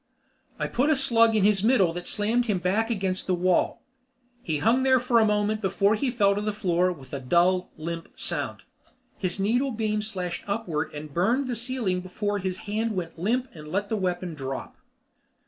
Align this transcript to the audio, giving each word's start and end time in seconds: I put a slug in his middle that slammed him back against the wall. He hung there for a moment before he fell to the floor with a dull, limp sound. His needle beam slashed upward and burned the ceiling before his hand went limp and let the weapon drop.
I 0.57 0.65
put 0.65 0.89
a 0.89 0.95
slug 0.95 1.35
in 1.35 1.43
his 1.43 1.63
middle 1.63 1.93
that 1.93 2.07
slammed 2.07 2.47
him 2.47 2.57
back 2.57 2.89
against 2.89 3.27
the 3.27 3.35
wall. 3.35 3.83
He 4.41 4.57
hung 4.57 4.81
there 4.81 4.99
for 4.99 5.19
a 5.19 5.25
moment 5.25 5.61
before 5.61 5.93
he 5.93 6.09
fell 6.09 6.33
to 6.33 6.41
the 6.41 6.51
floor 6.53 6.91
with 6.91 7.13
a 7.13 7.19
dull, 7.19 7.69
limp 7.77 8.09
sound. 8.15 8.63
His 9.19 9.39
needle 9.39 9.69
beam 9.69 10.01
slashed 10.01 10.43
upward 10.47 10.91
and 10.95 11.13
burned 11.13 11.47
the 11.47 11.55
ceiling 11.55 12.01
before 12.01 12.39
his 12.39 12.61
hand 12.65 12.93
went 12.95 13.19
limp 13.19 13.47
and 13.53 13.67
let 13.67 13.89
the 13.89 13.95
weapon 13.95 14.33
drop. 14.33 14.75